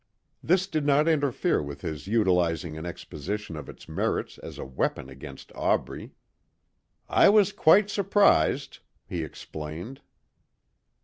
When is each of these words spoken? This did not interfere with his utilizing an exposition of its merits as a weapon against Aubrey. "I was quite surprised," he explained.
This 0.41 0.65
did 0.65 0.83
not 0.83 1.07
interfere 1.07 1.61
with 1.61 1.81
his 1.81 2.07
utilizing 2.07 2.75
an 2.75 2.87
exposition 2.87 3.55
of 3.55 3.69
its 3.69 3.87
merits 3.87 4.39
as 4.39 4.57
a 4.57 4.65
weapon 4.65 5.09
against 5.09 5.51
Aubrey. 5.53 6.13
"I 7.07 7.29
was 7.29 7.51
quite 7.53 7.91
surprised," 7.91 8.79
he 9.05 9.23
explained. 9.23 10.01